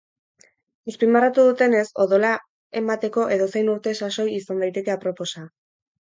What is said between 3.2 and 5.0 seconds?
edozein urte sasoi izan daiteke